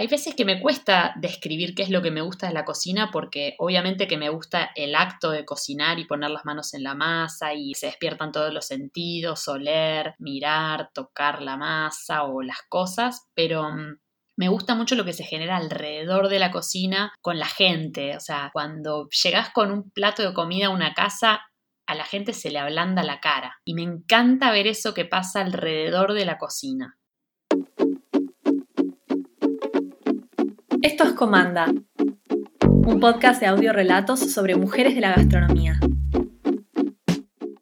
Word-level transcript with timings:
hay 0.00 0.06
veces 0.06 0.34
que 0.34 0.46
me 0.46 0.62
cuesta 0.62 1.12
describir 1.16 1.74
qué 1.74 1.82
es 1.82 1.90
lo 1.90 2.00
que 2.00 2.10
me 2.10 2.22
gusta 2.22 2.46
de 2.46 2.54
la 2.54 2.64
cocina 2.64 3.10
porque 3.12 3.54
obviamente 3.58 4.08
que 4.08 4.16
me 4.16 4.30
gusta 4.30 4.70
el 4.74 4.94
acto 4.94 5.30
de 5.30 5.44
cocinar 5.44 5.98
y 5.98 6.06
poner 6.06 6.30
las 6.30 6.46
manos 6.46 6.72
en 6.72 6.84
la 6.84 6.94
masa 6.94 7.52
y 7.52 7.74
se 7.74 7.88
despiertan 7.88 8.32
todos 8.32 8.50
los 8.50 8.64
sentidos, 8.64 9.46
oler, 9.46 10.14
mirar, 10.18 10.90
tocar 10.94 11.42
la 11.42 11.58
masa 11.58 12.22
o 12.22 12.40
las 12.40 12.62
cosas, 12.70 13.28
pero 13.34 13.70
mm, 13.70 13.98
me 14.38 14.48
gusta 14.48 14.74
mucho 14.74 14.94
lo 14.94 15.04
que 15.04 15.12
se 15.12 15.24
genera 15.24 15.58
alrededor 15.58 16.28
de 16.30 16.38
la 16.38 16.50
cocina 16.50 17.12
con 17.20 17.38
la 17.38 17.44
gente. 17.44 18.16
O 18.16 18.20
sea, 18.20 18.48
cuando 18.54 19.06
llegas 19.10 19.50
con 19.50 19.70
un 19.70 19.90
plato 19.90 20.22
de 20.22 20.32
comida 20.32 20.68
a 20.68 20.70
una 20.70 20.94
casa, 20.94 21.42
a 21.86 21.94
la 21.94 22.06
gente 22.06 22.32
se 22.32 22.50
le 22.50 22.58
ablanda 22.58 23.02
la 23.02 23.20
cara. 23.20 23.60
Y 23.66 23.74
me 23.74 23.82
encanta 23.82 24.50
ver 24.50 24.66
eso 24.66 24.94
que 24.94 25.04
pasa 25.04 25.42
alrededor 25.42 26.14
de 26.14 26.24
la 26.24 26.38
cocina. 26.38 26.99
Esto 30.82 31.04
es 31.04 31.12
Comanda, 31.12 31.66
un 32.66 33.00
podcast 33.00 33.38
de 33.38 33.46
audio 33.46 33.74
relatos 33.74 34.32
sobre 34.32 34.56
mujeres 34.56 34.94
de 34.94 35.02
la 35.02 35.14
gastronomía. 35.14 35.78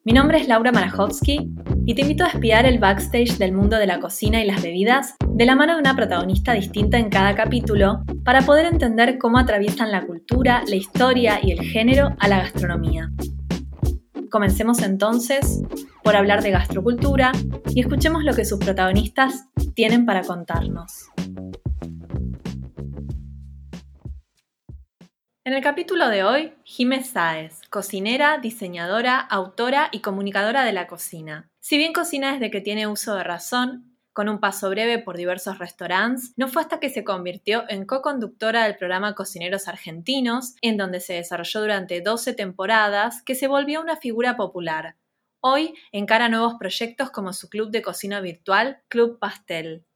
Mi 0.04 0.12
nombre 0.12 0.38
es 0.38 0.46
Laura 0.46 0.70
Marajowski 0.70 1.50
y 1.84 1.94
te 1.96 2.02
invito 2.02 2.22
a 2.22 2.28
espiar 2.28 2.64
el 2.64 2.78
backstage 2.78 3.36
del 3.36 3.52
mundo 3.52 3.76
de 3.76 3.88
la 3.88 3.98
cocina 3.98 4.40
y 4.40 4.46
las 4.46 4.62
bebidas 4.62 5.16
de 5.26 5.46
la 5.46 5.56
mano 5.56 5.74
de 5.74 5.80
una 5.80 5.96
protagonista 5.96 6.52
distinta 6.52 6.96
en 6.96 7.10
cada 7.10 7.34
capítulo 7.34 8.04
para 8.24 8.42
poder 8.42 8.66
entender 8.66 9.18
cómo 9.18 9.38
atraviesan 9.38 9.90
la 9.90 10.06
cultura, 10.06 10.62
la 10.68 10.76
historia 10.76 11.40
y 11.42 11.50
el 11.50 11.62
género 11.62 12.14
a 12.20 12.28
la 12.28 12.38
gastronomía. 12.38 13.10
Comencemos 14.30 14.80
entonces 14.82 15.60
por 16.04 16.14
hablar 16.14 16.42
de 16.44 16.52
gastrocultura 16.52 17.32
y 17.74 17.80
escuchemos 17.80 18.22
lo 18.22 18.34
que 18.34 18.44
sus 18.44 18.60
protagonistas 18.60 19.46
tienen 19.74 20.06
para 20.06 20.22
contarnos. 20.22 21.08
En 25.48 25.54
el 25.54 25.62
capítulo 25.62 26.10
de 26.10 26.24
hoy, 26.24 26.52
Jimé 26.62 27.02
Sáez, 27.02 27.62
cocinera, 27.70 28.36
diseñadora, 28.36 29.18
autora 29.18 29.88
y 29.92 30.00
comunicadora 30.00 30.62
de 30.62 30.74
la 30.74 30.86
cocina. 30.86 31.50
Si 31.58 31.78
bien 31.78 31.94
cocina 31.94 32.34
desde 32.34 32.50
que 32.50 32.60
tiene 32.60 32.86
uso 32.86 33.14
de 33.14 33.24
razón, 33.24 33.96
con 34.12 34.28
un 34.28 34.40
paso 34.40 34.68
breve 34.68 34.98
por 34.98 35.16
diversos 35.16 35.58
restaurantes, 35.58 36.34
no 36.36 36.48
fue 36.48 36.60
hasta 36.60 36.80
que 36.80 36.90
se 36.90 37.02
convirtió 37.02 37.64
en 37.70 37.86
co-conductora 37.86 38.64
del 38.64 38.76
programa 38.76 39.14
Cocineros 39.14 39.68
Argentinos, 39.68 40.54
en 40.60 40.76
donde 40.76 41.00
se 41.00 41.14
desarrolló 41.14 41.62
durante 41.62 42.02
12 42.02 42.34
temporadas, 42.34 43.22
que 43.22 43.34
se 43.34 43.48
volvió 43.48 43.80
una 43.80 43.96
figura 43.96 44.36
popular. 44.36 44.96
Hoy 45.40 45.72
encara 45.92 46.28
nuevos 46.28 46.56
proyectos 46.58 47.08
como 47.08 47.32
su 47.32 47.48
club 47.48 47.70
de 47.70 47.80
cocina 47.80 48.20
virtual, 48.20 48.82
Club 48.88 49.18
Pastel. 49.18 49.86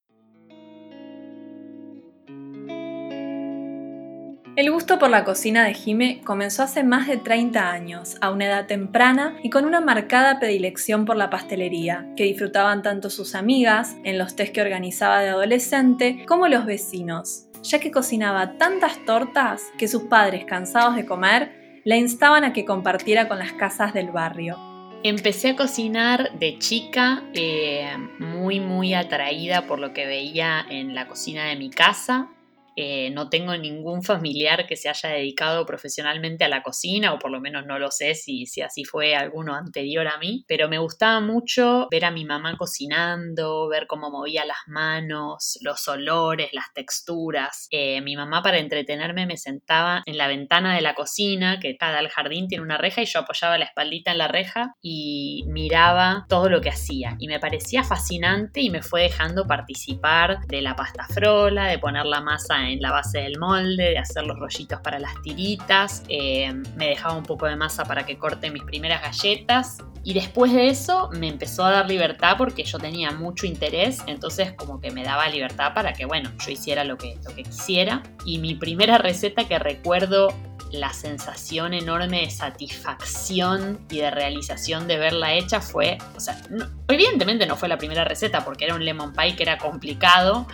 El 4.62 4.70
gusto 4.70 5.00
por 5.00 5.10
la 5.10 5.24
cocina 5.24 5.64
de 5.64 5.74
Jime 5.74 6.20
comenzó 6.22 6.62
hace 6.62 6.84
más 6.84 7.08
de 7.08 7.16
30 7.16 7.72
años, 7.72 8.16
a 8.20 8.30
una 8.30 8.44
edad 8.46 8.66
temprana 8.68 9.36
y 9.42 9.50
con 9.50 9.64
una 9.64 9.80
marcada 9.80 10.38
predilección 10.38 11.04
por 11.04 11.16
la 11.16 11.30
pastelería, 11.30 12.06
que 12.16 12.22
disfrutaban 12.22 12.80
tanto 12.80 13.10
sus 13.10 13.34
amigas 13.34 13.96
en 14.04 14.18
los 14.18 14.36
test 14.36 14.54
que 14.54 14.62
organizaba 14.62 15.20
de 15.20 15.30
adolescente 15.30 16.24
como 16.28 16.46
los 16.46 16.64
vecinos, 16.64 17.48
ya 17.64 17.80
que 17.80 17.90
cocinaba 17.90 18.56
tantas 18.56 19.04
tortas 19.04 19.62
que 19.78 19.88
sus 19.88 20.04
padres, 20.04 20.44
cansados 20.44 20.94
de 20.94 21.06
comer, 21.06 21.82
la 21.84 21.96
instaban 21.96 22.44
a 22.44 22.52
que 22.52 22.64
compartiera 22.64 23.26
con 23.26 23.40
las 23.40 23.50
casas 23.54 23.92
del 23.92 24.12
barrio. 24.12 24.60
Empecé 25.02 25.48
a 25.48 25.56
cocinar 25.56 26.38
de 26.38 26.60
chica, 26.60 27.24
eh, 27.34 27.90
muy 28.20 28.60
muy 28.60 28.94
atraída 28.94 29.66
por 29.66 29.80
lo 29.80 29.92
que 29.92 30.06
veía 30.06 30.64
en 30.70 30.94
la 30.94 31.08
cocina 31.08 31.46
de 31.46 31.56
mi 31.56 31.68
casa. 31.68 32.28
Eh, 32.76 33.10
no 33.10 33.28
tengo 33.28 33.56
ningún 33.56 34.02
familiar 34.02 34.66
que 34.66 34.76
se 34.76 34.88
haya 34.88 35.10
dedicado 35.10 35.66
profesionalmente 35.66 36.44
a 36.44 36.48
la 36.48 36.62
cocina, 36.62 37.12
o 37.12 37.18
por 37.18 37.30
lo 37.30 37.40
menos 37.40 37.66
no 37.66 37.78
lo 37.78 37.90
sé 37.90 38.14
si, 38.14 38.46
si 38.46 38.62
así 38.62 38.84
fue 38.84 39.14
alguno 39.14 39.54
anterior 39.54 40.06
a 40.08 40.18
mí, 40.18 40.44
pero 40.48 40.68
me 40.68 40.78
gustaba 40.78 41.20
mucho 41.20 41.88
ver 41.90 42.04
a 42.04 42.10
mi 42.10 42.24
mamá 42.24 42.56
cocinando, 42.56 43.68
ver 43.68 43.86
cómo 43.86 44.10
movía 44.10 44.44
las 44.44 44.58
manos, 44.66 45.58
los 45.62 45.86
olores, 45.88 46.48
las 46.52 46.72
texturas. 46.74 47.68
Eh, 47.70 48.00
mi 48.00 48.16
mamá 48.16 48.42
para 48.42 48.58
entretenerme 48.58 49.26
me 49.26 49.36
sentaba 49.36 50.02
en 50.06 50.16
la 50.16 50.28
ventana 50.28 50.74
de 50.74 50.80
la 50.80 50.94
cocina, 50.94 51.60
que 51.60 51.76
cada 51.76 52.00
el 52.00 52.08
jardín 52.08 52.48
tiene 52.48 52.64
una 52.64 52.78
reja, 52.78 53.02
y 53.02 53.06
yo 53.06 53.20
apoyaba 53.20 53.58
la 53.58 53.66
espaldita 53.66 54.12
en 54.12 54.18
la 54.18 54.28
reja 54.28 54.74
y 54.80 55.44
miraba 55.48 56.26
todo 56.28 56.48
lo 56.48 56.60
que 56.60 56.70
hacía. 56.70 57.16
Y 57.18 57.28
me 57.28 57.38
parecía 57.40 57.84
fascinante 57.84 58.60
y 58.60 58.70
me 58.70 58.82
fue 58.82 59.02
dejando 59.02 59.46
participar 59.46 60.40
de 60.46 60.62
la 60.62 60.74
pasta 60.74 61.06
frola, 61.08 61.66
de 61.66 61.78
poner 61.78 62.06
la 62.06 62.20
masa 62.20 62.61
en 62.70 62.80
la 62.80 62.92
base 62.92 63.20
del 63.20 63.38
molde, 63.38 63.90
de 63.90 63.98
hacer 63.98 64.24
los 64.24 64.38
rollitos 64.38 64.80
para 64.80 64.98
las 64.98 65.20
tiritas, 65.22 66.02
eh, 66.08 66.52
me 66.76 66.88
dejaba 66.88 67.14
un 67.14 67.24
poco 67.24 67.46
de 67.46 67.56
masa 67.56 67.84
para 67.84 68.04
que 68.06 68.16
corte 68.18 68.50
mis 68.50 68.62
primeras 68.64 69.02
galletas 69.02 69.78
y 70.04 70.14
después 70.14 70.52
de 70.52 70.68
eso 70.68 71.10
me 71.12 71.28
empezó 71.28 71.64
a 71.64 71.70
dar 71.70 71.88
libertad 71.88 72.34
porque 72.36 72.64
yo 72.64 72.78
tenía 72.78 73.12
mucho 73.12 73.46
interés, 73.46 74.02
entonces 74.06 74.52
como 74.52 74.80
que 74.80 74.90
me 74.90 75.04
daba 75.04 75.28
libertad 75.28 75.74
para 75.74 75.92
que, 75.92 76.06
bueno, 76.06 76.30
yo 76.44 76.50
hiciera 76.50 76.82
lo 76.82 76.96
que, 76.98 77.18
lo 77.24 77.34
que 77.34 77.44
quisiera. 77.44 78.02
Y 78.24 78.38
mi 78.38 78.54
primera 78.54 78.98
receta 78.98 79.46
que 79.46 79.58
recuerdo 79.60 80.28
la 80.72 80.92
sensación 80.92 81.74
enorme 81.74 82.22
de 82.22 82.30
satisfacción 82.30 83.78
y 83.90 83.98
de 83.98 84.10
realización 84.10 84.88
de 84.88 84.96
verla 84.96 85.34
hecha 85.34 85.60
fue, 85.60 85.98
o 86.16 86.20
sea, 86.20 86.40
evidentemente 86.88 87.46
no 87.46 87.56
fue 87.56 87.68
la 87.68 87.76
primera 87.76 88.04
receta 88.04 88.44
porque 88.44 88.64
era 88.64 88.74
un 88.74 88.84
lemon 88.84 89.12
pie 89.12 89.36
que 89.36 89.42
era 89.42 89.58
complicado, 89.58 90.46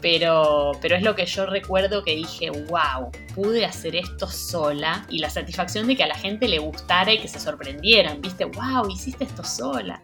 pero, 0.00 0.72
pero 0.80 0.96
es 0.96 1.02
lo 1.02 1.14
que 1.14 1.26
yo 1.26 1.44
recuerdo 1.44 2.02
que 2.02 2.16
dije, 2.16 2.50
wow, 2.50 3.10
pude 3.34 3.66
hacer 3.66 3.96
esto 3.96 4.26
sola 4.26 5.04
y 5.10 5.18
la 5.18 5.28
satisfacción 5.28 5.86
de 5.86 5.96
que 5.96 6.04
a 6.04 6.08
la 6.08 6.16
gente 6.16 6.48
le 6.48 6.58
gustara 6.58 7.12
y 7.12 7.18
que 7.18 7.28
se 7.28 7.38
sorprendieran, 7.38 8.22
viste, 8.22 8.46
wow, 8.46 8.88
hiciste 8.88 9.24
esto 9.24 9.44
sola. 9.44 10.00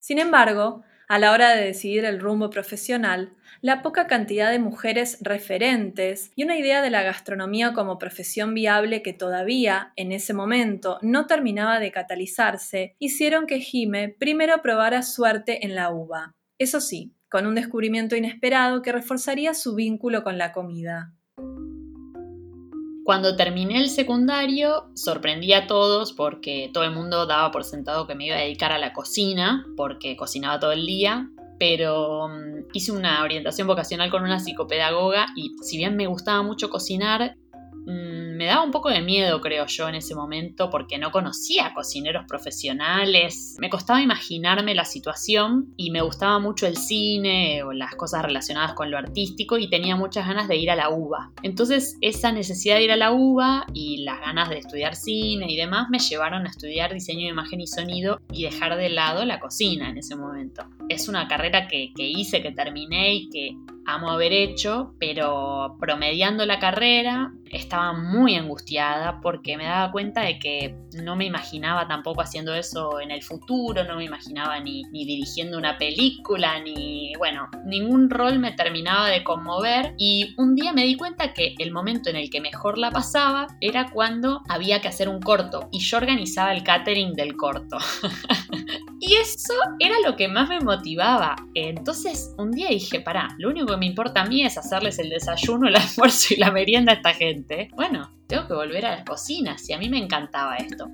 Sin 0.00 0.18
embargo, 0.18 0.84
a 1.08 1.18
la 1.18 1.32
hora 1.32 1.54
de 1.54 1.66
decidir 1.66 2.04
el 2.04 2.20
rumbo 2.20 2.48
profesional, 2.48 3.32
la 3.66 3.82
poca 3.82 4.06
cantidad 4.06 4.52
de 4.52 4.60
mujeres 4.60 5.18
referentes 5.22 6.30
y 6.36 6.44
una 6.44 6.56
idea 6.56 6.82
de 6.82 6.90
la 6.90 7.02
gastronomía 7.02 7.72
como 7.72 7.98
profesión 7.98 8.54
viable 8.54 9.02
que 9.02 9.12
todavía, 9.12 9.92
en 9.96 10.12
ese 10.12 10.34
momento, 10.34 11.00
no 11.02 11.26
terminaba 11.26 11.80
de 11.80 11.90
catalizarse, 11.90 12.94
hicieron 13.00 13.48
que 13.48 13.58
Jime 13.58 14.08
primero 14.08 14.62
probara 14.62 15.02
suerte 15.02 15.66
en 15.66 15.74
la 15.74 15.90
uva. 15.90 16.36
Eso 16.60 16.80
sí, 16.80 17.16
con 17.28 17.44
un 17.44 17.56
descubrimiento 17.56 18.14
inesperado 18.14 18.82
que 18.82 18.92
reforzaría 18.92 19.52
su 19.52 19.74
vínculo 19.74 20.22
con 20.22 20.38
la 20.38 20.52
comida. 20.52 21.12
Cuando 23.04 23.34
terminé 23.34 23.78
el 23.78 23.88
secundario, 23.88 24.92
sorprendí 24.94 25.52
a 25.54 25.66
todos 25.66 26.12
porque 26.12 26.70
todo 26.72 26.84
el 26.84 26.92
mundo 26.92 27.26
daba 27.26 27.50
por 27.50 27.64
sentado 27.64 28.06
que 28.06 28.14
me 28.14 28.26
iba 28.26 28.36
a 28.36 28.40
dedicar 28.40 28.70
a 28.70 28.78
la 28.78 28.92
cocina, 28.92 29.66
porque 29.76 30.16
cocinaba 30.16 30.60
todo 30.60 30.70
el 30.70 30.86
día, 30.86 31.30
pero 31.58 32.28
mm, 32.28 32.68
hice 32.72 32.92
una 32.92 33.22
orientación 33.22 33.66
vocacional 33.66 34.10
con 34.10 34.22
una 34.22 34.40
psicopedagoga 34.40 35.26
y 35.36 35.54
si 35.62 35.76
bien 35.76 35.96
me 35.96 36.06
gustaba 36.06 36.42
mucho 36.42 36.70
cocinar, 36.70 37.36
me 38.36 38.46
daba 38.46 38.62
un 38.62 38.70
poco 38.70 38.90
de 38.90 39.00
miedo, 39.00 39.40
creo 39.40 39.66
yo, 39.66 39.88
en 39.88 39.96
ese 39.96 40.14
momento, 40.14 40.70
porque 40.70 40.98
no 40.98 41.10
conocía 41.10 41.72
cocineros 41.74 42.24
profesionales. 42.28 43.56
Me 43.58 43.70
costaba 43.70 44.02
imaginarme 44.02 44.74
la 44.74 44.84
situación 44.84 45.72
y 45.76 45.90
me 45.90 46.02
gustaba 46.02 46.38
mucho 46.38 46.66
el 46.66 46.76
cine 46.76 47.62
o 47.62 47.72
las 47.72 47.94
cosas 47.94 48.22
relacionadas 48.22 48.74
con 48.74 48.90
lo 48.90 48.98
artístico 48.98 49.58
y 49.58 49.68
tenía 49.68 49.96
muchas 49.96 50.26
ganas 50.26 50.48
de 50.48 50.56
ir 50.56 50.70
a 50.70 50.76
la 50.76 50.90
UBA. 50.90 51.32
Entonces, 51.42 51.96
esa 52.00 52.32
necesidad 52.32 52.76
de 52.76 52.84
ir 52.84 52.92
a 52.92 52.96
la 52.96 53.12
UBA 53.12 53.66
y 53.72 54.04
las 54.04 54.20
ganas 54.20 54.48
de 54.50 54.58
estudiar 54.58 54.94
cine 54.94 55.46
y 55.48 55.56
demás 55.56 55.88
me 55.90 55.98
llevaron 55.98 56.46
a 56.46 56.50
estudiar 56.50 56.92
diseño 56.92 57.22
de 57.22 57.30
imagen 57.30 57.60
y 57.60 57.66
sonido 57.66 58.20
y 58.30 58.44
dejar 58.44 58.76
de 58.76 58.90
lado 58.90 59.24
la 59.24 59.40
cocina 59.40 59.88
en 59.88 59.98
ese 59.98 60.16
momento. 60.16 60.66
Es 60.88 61.08
una 61.08 61.28
carrera 61.28 61.68
que, 61.68 61.92
que 61.96 62.06
hice, 62.06 62.42
que 62.42 62.52
terminé 62.52 63.14
y 63.14 63.30
que 63.30 63.75
amo 63.86 64.10
haber 64.10 64.32
hecho, 64.32 64.94
pero 64.98 65.76
promediando 65.80 66.44
la 66.44 66.58
carrera 66.58 67.32
estaba 67.50 67.92
muy 67.92 68.34
angustiada 68.34 69.20
porque 69.20 69.56
me 69.56 69.64
daba 69.64 69.92
cuenta 69.92 70.22
de 70.22 70.38
que 70.38 70.74
no 71.02 71.14
me 71.16 71.26
imaginaba 71.26 71.86
tampoco 71.86 72.20
haciendo 72.20 72.54
eso 72.54 73.00
en 73.00 73.10
el 73.10 73.22
futuro, 73.22 73.84
no 73.84 73.96
me 73.96 74.04
imaginaba 74.04 74.58
ni, 74.60 74.82
ni 74.90 75.04
dirigiendo 75.04 75.56
una 75.56 75.78
película, 75.78 76.58
ni, 76.60 77.12
bueno, 77.16 77.48
ningún 77.64 78.10
rol 78.10 78.38
me 78.38 78.52
terminaba 78.52 79.08
de 79.08 79.22
conmover 79.22 79.94
y 79.96 80.34
un 80.36 80.56
día 80.56 80.72
me 80.72 80.84
di 80.84 80.96
cuenta 80.96 81.32
que 81.32 81.54
el 81.58 81.70
momento 81.70 82.10
en 82.10 82.16
el 82.16 82.30
que 82.30 82.40
mejor 82.40 82.78
la 82.78 82.90
pasaba 82.90 83.46
era 83.60 83.90
cuando 83.90 84.42
había 84.48 84.80
que 84.80 84.88
hacer 84.88 85.08
un 85.08 85.20
corto 85.20 85.68
y 85.70 85.78
yo 85.78 85.98
organizaba 85.98 86.52
el 86.52 86.64
catering 86.64 87.14
del 87.14 87.36
corto. 87.36 87.78
y 89.06 89.14
eso 89.14 89.54
era 89.78 90.00
lo 90.04 90.16
que 90.16 90.26
más 90.26 90.48
me 90.48 90.58
motivaba. 90.58 91.36
Entonces 91.54 92.34
un 92.38 92.50
día 92.50 92.70
dije, 92.70 93.00
pará, 93.00 93.28
lo 93.38 93.50
único 93.50 93.66
que 93.68 93.76
me 93.76 93.86
importa 93.86 94.22
a 94.22 94.26
mí 94.26 94.44
es 94.44 94.58
hacerles 94.58 94.98
el 94.98 95.10
desayuno, 95.10 95.68
el 95.68 95.76
almuerzo 95.76 96.34
y 96.34 96.38
la 96.38 96.50
merienda 96.50 96.92
a 96.92 96.96
esta 96.96 97.14
gente. 97.14 97.70
Bueno, 97.76 98.10
tengo 98.26 98.48
que 98.48 98.54
volver 98.54 98.84
a 98.84 98.96
la 98.96 99.04
cocina, 99.04 99.58
si 99.58 99.72
a 99.72 99.78
mí 99.78 99.88
me 99.88 99.98
encantaba 99.98 100.56
esto. 100.56 100.88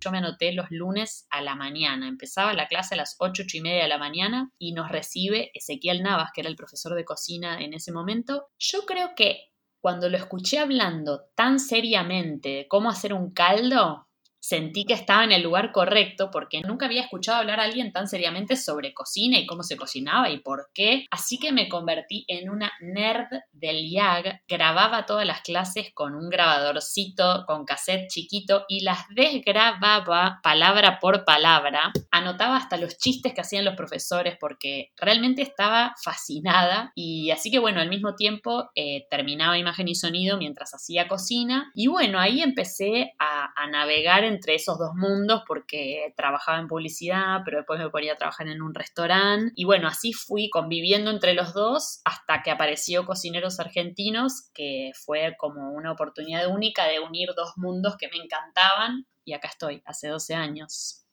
Yo 0.00 0.12
me 0.12 0.18
anoté 0.18 0.52
los 0.52 0.70
lunes 0.70 1.26
a 1.30 1.42
la 1.42 1.56
mañana. 1.56 2.06
Empezaba 2.06 2.52
la 2.52 2.68
clase 2.68 2.94
a 2.94 2.98
las 2.98 3.16
8, 3.18 3.42
8 3.46 3.56
y 3.56 3.60
media 3.62 3.82
de 3.82 3.88
la 3.88 3.98
mañana 3.98 4.52
y 4.56 4.72
nos 4.72 4.88
recibe 4.88 5.50
Ezequiel 5.54 6.04
Navas, 6.04 6.30
que 6.32 6.42
era 6.42 6.50
el 6.50 6.54
profesor 6.54 6.94
de 6.94 7.04
cocina 7.04 7.60
en 7.60 7.74
ese 7.74 7.90
momento. 7.90 8.46
Yo 8.60 8.86
creo 8.86 9.16
que 9.16 9.48
cuando 9.80 10.08
lo 10.08 10.16
escuché 10.16 10.60
hablando 10.60 11.22
tan 11.34 11.58
seriamente 11.58 12.48
de 12.48 12.68
cómo 12.68 12.90
hacer 12.90 13.12
un 13.12 13.32
caldo, 13.32 14.07
sentí 14.40 14.84
que 14.84 14.94
estaba 14.94 15.24
en 15.24 15.32
el 15.32 15.42
lugar 15.42 15.72
correcto 15.72 16.30
porque 16.30 16.60
nunca 16.60 16.86
había 16.86 17.02
escuchado 17.02 17.38
hablar 17.38 17.60
a 17.60 17.64
alguien 17.64 17.92
tan 17.92 18.08
seriamente 18.08 18.56
sobre 18.56 18.94
cocina 18.94 19.38
y 19.38 19.46
cómo 19.46 19.62
se 19.62 19.76
cocinaba 19.76 20.30
y 20.30 20.38
por 20.38 20.70
qué. 20.74 21.06
Así 21.10 21.38
que 21.38 21.52
me 21.52 21.68
convertí 21.68 22.24
en 22.28 22.50
una 22.50 22.72
nerd 22.80 23.28
del 23.52 23.84
IAG, 23.86 24.42
grababa 24.48 25.06
todas 25.06 25.26
las 25.26 25.42
clases 25.42 25.90
con 25.92 26.14
un 26.14 26.28
grabadorcito, 26.28 27.44
con 27.46 27.64
cassette 27.64 28.08
chiquito 28.08 28.64
y 28.68 28.80
las 28.80 29.00
desgrababa 29.14 30.40
palabra 30.42 30.98
por 31.00 31.24
palabra. 31.24 31.92
Anotaba 32.10 32.56
hasta 32.56 32.76
los 32.76 32.96
chistes 32.98 33.34
que 33.34 33.40
hacían 33.40 33.64
los 33.64 33.74
profesores 33.74 34.36
porque 34.38 34.92
realmente 34.96 35.42
estaba 35.42 35.94
fascinada 36.02 36.92
y 36.94 37.30
así 37.30 37.50
que 37.50 37.58
bueno, 37.58 37.80
al 37.80 37.88
mismo 37.88 38.14
tiempo 38.14 38.70
eh, 38.74 39.06
terminaba 39.10 39.58
imagen 39.58 39.88
y 39.88 39.94
sonido 39.94 40.38
mientras 40.38 40.74
hacía 40.74 41.08
cocina 41.08 41.70
y 41.74 41.88
bueno, 41.88 42.20
ahí 42.20 42.42
empecé 42.42 43.12
a 43.18 43.66
navegar 43.70 44.24
entre 44.28 44.54
esos 44.54 44.78
dos 44.78 44.94
mundos 44.94 45.42
porque 45.46 46.12
trabajaba 46.16 46.58
en 46.58 46.68
publicidad, 46.68 47.40
pero 47.44 47.58
después 47.58 47.80
me 47.80 47.90
ponía 47.90 48.12
a 48.12 48.16
trabajar 48.16 48.48
en 48.48 48.62
un 48.62 48.74
restaurante. 48.74 49.52
Y 49.56 49.64
bueno, 49.64 49.88
así 49.88 50.12
fui 50.12 50.50
conviviendo 50.50 51.10
entre 51.10 51.34
los 51.34 51.54
dos 51.54 52.00
hasta 52.04 52.42
que 52.42 52.50
apareció 52.50 53.04
Cocineros 53.04 53.58
Argentinos, 53.60 54.50
que 54.54 54.92
fue 54.94 55.34
como 55.38 55.72
una 55.72 55.92
oportunidad 55.92 56.46
única 56.48 56.86
de 56.86 57.00
unir 57.00 57.30
dos 57.36 57.54
mundos 57.56 57.96
que 57.98 58.08
me 58.08 58.22
encantaban. 58.22 59.06
Y 59.24 59.32
acá 59.32 59.48
estoy, 59.48 59.82
hace 59.84 60.08
12 60.08 60.34
años. 60.34 61.04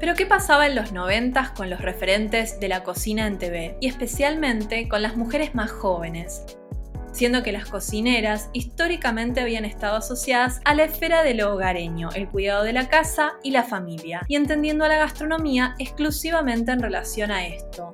Pero 0.00 0.14
¿qué 0.14 0.26
pasaba 0.26 0.66
en 0.66 0.76
los 0.76 0.92
90 0.92 1.54
con 1.54 1.70
los 1.70 1.80
referentes 1.80 2.60
de 2.60 2.68
la 2.68 2.84
cocina 2.84 3.26
en 3.26 3.38
TV? 3.38 3.76
Y 3.80 3.88
especialmente 3.88 4.88
con 4.88 5.02
las 5.02 5.16
mujeres 5.16 5.56
más 5.56 5.72
jóvenes, 5.72 6.57
siendo 7.18 7.42
que 7.42 7.50
las 7.50 7.68
cocineras 7.68 8.48
históricamente 8.52 9.40
habían 9.40 9.64
estado 9.64 9.96
asociadas 9.96 10.60
a 10.64 10.72
la 10.74 10.84
esfera 10.84 11.24
de 11.24 11.34
lo 11.34 11.52
hogareño, 11.52 12.10
el 12.14 12.28
cuidado 12.28 12.62
de 12.62 12.72
la 12.72 12.88
casa 12.88 13.32
y 13.42 13.50
la 13.50 13.64
familia, 13.64 14.24
y 14.28 14.36
entendiendo 14.36 14.84
a 14.84 14.88
la 14.88 14.98
gastronomía 14.98 15.74
exclusivamente 15.80 16.70
en 16.70 16.80
relación 16.80 17.32
a 17.32 17.44
esto 17.44 17.92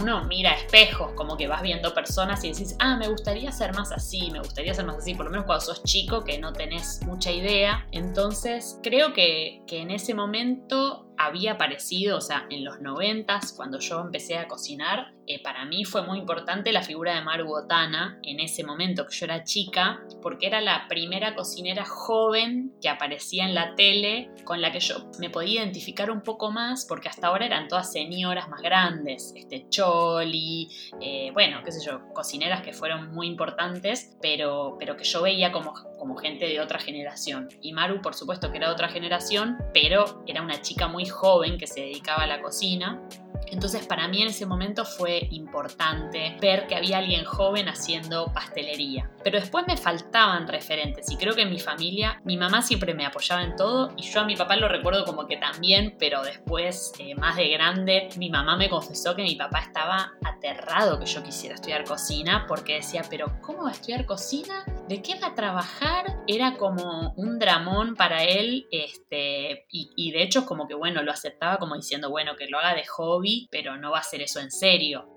uno 0.00 0.24
mira 0.24 0.52
espejos, 0.52 1.12
como 1.12 1.36
que 1.36 1.48
vas 1.48 1.62
viendo 1.62 1.92
personas 1.94 2.44
y 2.44 2.52
decís, 2.52 2.76
ah, 2.78 2.96
me 2.96 3.08
gustaría 3.08 3.50
ser 3.52 3.74
más 3.74 3.92
así, 3.92 4.30
me 4.30 4.38
gustaría 4.38 4.74
ser 4.74 4.84
más 4.84 4.98
así, 4.98 5.14
por 5.14 5.26
lo 5.26 5.30
menos 5.30 5.46
cuando 5.46 5.64
sos 5.64 5.82
chico 5.84 6.24
que 6.24 6.38
no 6.38 6.52
tenés 6.52 7.00
mucha 7.04 7.30
idea. 7.30 7.86
Entonces, 7.92 8.78
creo 8.82 9.12
que, 9.12 9.62
que 9.66 9.80
en 9.80 9.90
ese 9.90 10.14
momento 10.14 11.06
había 11.18 11.52
aparecido, 11.52 12.18
o 12.18 12.20
sea, 12.20 12.46
en 12.50 12.64
los 12.64 12.80
noventas, 12.80 13.52
cuando 13.52 13.78
yo 13.78 14.00
empecé 14.00 14.38
a 14.38 14.48
cocinar, 14.48 15.14
eh, 15.26 15.42
para 15.42 15.64
mí 15.64 15.84
fue 15.84 16.02
muy 16.02 16.18
importante 16.18 16.72
la 16.72 16.82
figura 16.82 17.14
de 17.14 17.22
Maru 17.22 17.46
Botana 17.46 18.18
en 18.22 18.40
ese 18.40 18.64
momento 18.64 19.06
que 19.06 19.16
yo 19.16 19.24
era 19.24 19.44
chica, 19.44 20.00
porque 20.22 20.46
era 20.46 20.60
la 20.60 20.86
primera 20.88 21.34
cocinera 21.34 21.84
joven 21.84 22.65
que 22.80 22.88
aparecía 22.88 23.44
en 23.44 23.54
la 23.54 23.74
tele 23.74 24.30
con 24.44 24.60
la 24.60 24.70
que 24.72 24.80
yo 24.80 25.10
me 25.18 25.30
podía 25.30 25.62
identificar 25.62 26.10
un 26.10 26.22
poco 26.22 26.50
más, 26.50 26.84
porque 26.84 27.08
hasta 27.08 27.28
ahora 27.28 27.46
eran 27.46 27.68
todas 27.68 27.92
señoras 27.92 28.48
más 28.48 28.62
grandes, 28.62 29.32
este 29.36 29.66
Choli, 29.68 30.68
eh, 31.00 31.30
bueno, 31.32 31.62
qué 31.64 31.72
sé 31.72 31.84
yo, 31.84 32.12
cocineras 32.12 32.62
que 32.62 32.72
fueron 32.72 33.14
muy 33.14 33.26
importantes, 33.26 34.16
pero, 34.20 34.76
pero 34.78 34.96
que 34.96 35.04
yo 35.04 35.22
veía 35.22 35.52
como, 35.52 35.74
como 35.98 36.16
gente 36.16 36.46
de 36.46 36.60
otra 36.60 36.78
generación. 36.78 37.48
Y 37.60 37.72
Maru, 37.72 38.00
por 38.00 38.14
supuesto 38.14 38.50
que 38.50 38.58
era 38.58 38.68
de 38.68 38.74
otra 38.74 38.88
generación, 38.88 39.56
pero 39.72 40.22
era 40.26 40.42
una 40.42 40.60
chica 40.60 40.88
muy 40.88 41.06
joven 41.06 41.58
que 41.58 41.66
se 41.66 41.80
dedicaba 41.80 42.24
a 42.24 42.26
la 42.26 42.40
cocina 42.40 43.02
entonces 43.48 43.86
para 43.86 44.08
mí 44.08 44.22
en 44.22 44.28
ese 44.28 44.46
momento 44.46 44.84
fue 44.84 45.28
importante 45.30 46.36
ver 46.40 46.66
que 46.66 46.74
había 46.74 46.98
alguien 46.98 47.24
joven 47.24 47.68
haciendo 47.68 48.32
pastelería. 48.32 49.10
Pero 49.22 49.40
después 49.40 49.64
me 49.66 49.76
faltaban 49.76 50.48
referentes 50.48 51.10
y 51.10 51.16
creo 51.16 51.34
que 51.34 51.42
en 51.42 51.50
mi 51.50 51.58
familia 51.58 52.20
mi 52.24 52.36
mamá 52.36 52.62
siempre 52.62 52.94
me 52.94 53.06
apoyaba 53.06 53.42
en 53.42 53.56
todo 53.56 53.92
y 53.96 54.02
yo 54.02 54.20
a 54.20 54.24
mi 54.24 54.36
papá 54.36 54.56
lo 54.56 54.68
recuerdo 54.68 55.04
como 55.04 55.26
que 55.26 55.36
también, 55.36 55.96
pero 55.98 56.22
después 56.22 56.92
eh, 56.98 57.14
más 57.14 57.36
de 57.36 57.48
grande 57.48 58.08
mi 58.16 58.30
mamá 58.30 58.56
me 58.56 58.68
confesó 58.68 59.14
que 59.14 59.22
mi 59.22 59.36
papá 59.36 59.60
estaba 59.60 60.12
aterrado 60.24 60.98
que 60.98 61.06
yo 61.06 61.22
quisiera 61.22 61.54
estudiar 61.54 61.84
cocina 61.84 62.46
porque 62.46 62.74
decía, 62.74 63.02
pero 63.08 63.40
¿cómo 63.40 63.64
va 63.64 63.70
a 63.70 63.72
estudiar 63.72 64.06
cocina? 64.06 64.64
¿De 64.88 65.02
qué 65.02 65.18
va 65.18 65.28
a 65.28 65.34
trabajar? 65.34 66.04
Era 66.28 66.56
como 66.56 67.12
un 67.16 67.40
dramón 67.40 67.96
para 67.96 68.22
él 68.22 68.68
este, 68.70 69.66
y, 69.68 70.12
de 70.12 70.22
hecho 70.22 70.46
como 70.46 70.68
que 70.68 70.74
bueno, 70.74 71.02
lo 71.02 71.10
aceptaba 71.10 71.58
como 71.58 71.74
diciendo, 71.74 72.08
bueno, 72.08 72.36
que 72.36 72.46
lo 72.46 72.58
haga 72.58 72.74
de 72.74 72.86
hobby 72.86 73.48
pero 73.50 73.76
no 73.76 73.90
va 73.90 73.98
a 73.98 74.04
ser 74.04 74.22
eso 74.22 74.38
en 74.38 74.52
serio. 74.52 75.08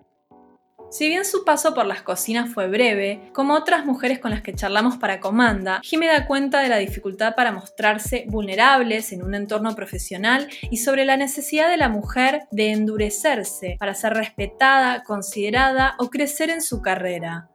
Si 0.90 1.08
bien 1.08 1.24
su 1.24 1.46
paso 1.46 1.76
por 1.76 1.86
las 1.86 2.02
cocinas 2.02 2.52
fue 2.52 2.68
breve, 2.68 3.30
como 3.32 3.54
otras 3.54 3.86
mujeres 3.86 4.18
con 4.18 4.32
las 4.32 4.42
que 4.42 4.56
charlamos 4.56 4.98
para 4.98 5.20
Comanda, 5.20 5.82
Jimmy 5.84 6.08
da 6.08 6.26
cuenta 6.26 6.62
de 6.62 6.70
la 6.70 6.78
dificultad 6.78 7.36
para 7.36 7.52
mostrarse 7.52 8.26
vulnerables 8.28 9.12
en 9.12 9.22
un 9.22 9.36
entorno 9.36 9.76
profesional 9.76 10.48
y 10.72 10.78
sobre 10.78 11.06
la 11.06 11.16
necesidad 11.16 11.70
de 11.70 11.78
la 11.78 11.90
mujer 11.90 12.48
de 12.50 12.72
endurecerse 12.72 13.76
para 13.80 13.94
ser 13.94 14.16
respetada, 14.16 15.04
considerada 15.04 15.94
o 16.00 16.10
crecer 16.10 16.50
en 16.50 16.64
su 16.64 16.82
carrera 16.82 17.52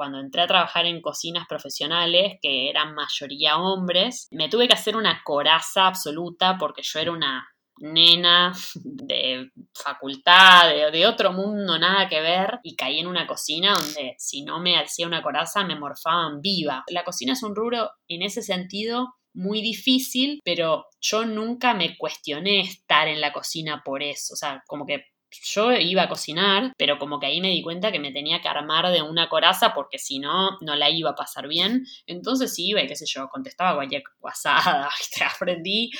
cuando 0.00 0.18
entré 0.18 0.40
a 0.40 0.46
trabajar 0.46 0.86
en 0.86 1.02
cocinas 1.02 1.46
profesionales, 1.46 2.38
que 2.40 2.70
eran 2.70 2.94
mayoría 2.94 3.58
hombres, 3.58 4.28
me 4.30 4.48
tuve 4.48 4.66
que 4.66 4.72
hacer 4.72 4.96
una 4.96 5.20
coraza 5.22 5.88
absoluta 5.88 6.56
porque 6.56 6.80
yo 6.82 7.00
era 7.00 7.12
una 7.12 7.46
nena 7.80 8.50
de 8.76 9.50
facultad, 9.74 10.70
de, 10.90 11.06
otro 11.06 11.34
mundo, 11.34 11.78
nada 11.78 12.08
que 12.08 12.22
ver, 12.22 12.60
y 12.62 12.76
caí 12.76 12.98
en 12.98 13.08
una 13.08 13.26
cocina 13.26 13.74
donde 13.74 14.14
si 14.16 14.42
no 14.42 14.58
me 14.58 14.78
hacía 14.78 15.06
una 15.06 15.20
coraza 15.20 15.64
me 15.64 15.78
morfaban 15.78 16.40
viva. 16.40 16.82
La 16.88 17.04
cocina 17.04 17.34
es 17.34 17.42
un 17.42 17.54
rubro 17.54 17.90
en 18.08 18.22
ese 18.22 18.40
sentido 18.40 19.16
muy 19.34 19.60
difícil, 19.60 20.40
pero 20.42 20.86
yo 21.02 21.26
nunca 21.26 21.74
me 21.74 21.98
cuestioné 21.98 22.60
estar 22.60 23.06
en 23.06 23.20
la 23.20 23.34
cocina 23.34 23.82
por 23.84 24.02
eso, 24.02 24.32
o 24.32 24.36
sea, 24.36 24.62
como 24.66 24.86
que 24.86 25.04
yo 25.30 25.72
iba 25.72 26.02
a 26.02 26.08
cocinar, 26.08 26.72
pero 26.76 26.98
como 26.98 27.18
que 27.18 27.26
ahí 27.26 27.40
me 27.40 27.50
di 27.50 27.62
cuenta 27.62 27.92
que 27.92 27.98
me 28.00 28.12
tenía 28.12 28.40
que 28.40 28.48
armar 28.48 28.90
de 28.90 29.02
una 29.02 29.28
coraza 29.28 29.72
porque 29.74 29.98
si 29.98 30.18
no, 30.18 30.58
no 30.60 30.74
la 30.76 30.90
iba 30.90 31.10
a 31.10 31.14
pasar 31.14 31.48
bien. 31.48 31.86
Entonces 32.06 32.54
iba 32.58 32.82
y 32.82 32.86
qué 32.86 32.96
sé 32.96 33.06
yo, 33.06 33.28
contestaba 33.28 33.76
cualquier 33.76 34.02
guasada, 34.18 34.90
aprendí 35.34 35.90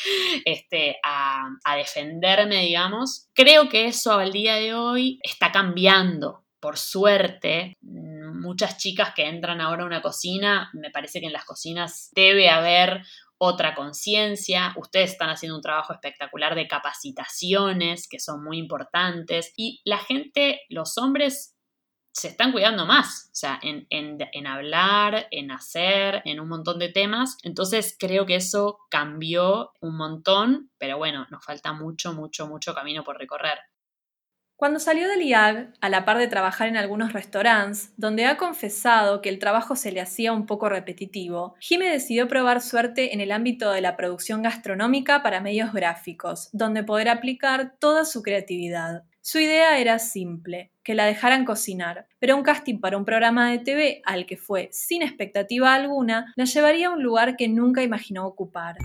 este, 0.44 0.98
a, 1.02 1.48
a 1.64 1.76
defenderme, 1.76 2.62
digamos. 2.62 3.28
Creo 3.34 3.68
que 3.68 3.86
eso 3.86 4.14
al 4.14 4.32
día 4.32 4.56
de 4.56 4.74
hoy 4.74 5.18
está 5.22 5.52
cambiando. 5.52 6.44
Por 6.60 6.76
suerte, 6.76 7.78
muchas 7.80 8.76
chicas 8.76 9.12
que 9.14 9.26
entran 9.26 9.62
ahora 9.62 9.84
a 9.84 9.86
una 9.86 10.02
cocina, 10.02 10.70
me 10.74 10.90
parece 10.90 11.20
que 11.20 11.26
en 11.26 11.32
las 11.32 11.46
cocinas 11.46 12.10
debe 12.12 12.50
haber 12.50 13.02
otra 13.42 13.74
conciencia, 13.74 14.74
ustedes 14.76 15.12
están 15.12 15.30
haciendo 15.30 15.56
un 15.56 15.62
trabajo 15.62 15.94
espectacular 15.94 16.54
de 16.54 16.68
capacitaciones 16.68 18.06
que 18.06 18.20
son 18.20 18.44
muy 18.44 18.58
importantes 18.58 19.54
y 19.56 19.80
la 19.84 19.96
gente, 19.96 20.60
los 20.68 20.98
hombres 20.98 21.56
se 22.12 22.28
están 22.28 22.52
cuidando 22.52 22.84
más, 22.84 23.30
o 23.32 23.34
sea, 23.34 23.58
en, 23.62 23.86
en, 23.88 24.46
hablar, 24.46 25.26
en 25.30 25.52
hacer, 25.52 26.20
en 26.26 26.38
un 26.38 26.48
montón 26.48 26.78
de 26.78 26.90
temas. 26.90 27.38
Entonces 27.42 27.96
creo 27.98 28.26
que 28.26 28.34
eso 28.34 28.78
cambió 28.90 29.72
un 29.80 29.96
montón, 29.96 30.70
pero 30.76 30.98
bueno, 30.98 31.26
nos 31.30 31.42
falta 31.42 31.72
mucho, 31.72 32.12
mucho, 32.12 32.46
mucho 32.46 32.74
camino 32.74 33.04
por 33.04 33.16
recorrer. 33.16 33.58
Cuando 34.60 34.78
salió 34.78 35.08
del 35.08 35.22
IAG, 35.22 35.72
a 35.80 35.88
la 35.88 36.04
par 36.04 36.18
de 36.18 36.28
trabajar 36.28 36.68
en 36.68 36.76
algunos 36.76 37.14
restaurantes, 37.14 37.94
donde 37.96 38.26
ha 38.26 38.36
confesado 38.36 39.22
que 39.22 39.30
el 39.30 39.38
trabajo 39.38 39.74
se 39.74 39.90
le 39.90 40.02
hacía 40.02 40.34
un 40.34 40.44
poco 40.44 40.68
repetitivo, 40.68 41.54
Jime 41.60 41.88
decidió 41.88 42.28
probar 42.28 42.60
suerte 42.60 43.14
en 43.14 43.22
el 43.22 43.32
ámbito 43.32 43.70
de 43.70 43.80
la 43.80 43.96
producción 43.96 44.42
gastronómica 44.42 45.22
para 45.22 45.40
medios 45.40 45.72
gráficos, 45.72 46.50
donde 46.52 46.84
poder 46.84 47.08
aplicar 47.08 47.72
toda 47.78 48.04
su 48.04 48.20
creatividad. 48.20 49.04
Su 49.22 49.38
idea 49.38 49.78
era 49.78 49.98
simple, 49.98 50.72
que 50.84 50.94
la 50.94 51.06
dejaran 51.06 51.46
cocinar, 51.46 52.06
pero 52.18 52.36
un 52.36 52.42
casting 52.42 52.80
para 52.80 52.98
un 52.98 53.06
programa 53.06 53.50
de 53.50 53.60
TV 53.60 54.02
al 54.04 54.26
que 54.26 54.36
fue 54.36 54.68
sin 54.72 55.00
expectativa 55.00 55.72
alguna 55.72 56.34
la 56.36 56.44
llevaría 56.44 56.88
a 56.88 56.90
un 56.90 57.02
lugar 57.02 57.36
que 57.36 57.48
nunca 57.48 57.82
imaginó 57.82 58.26
ocupar. 58.26 58.76